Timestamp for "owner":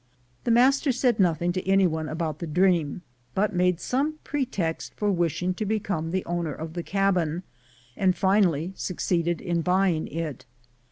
6.25-6.53